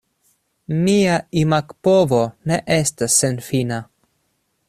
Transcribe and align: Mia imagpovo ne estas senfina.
Mia 0.87 1.17
imagpovo 1.41 2.23
ne 2.51 2.59
estas 2.79 3.21
senfina. 3.25 3.81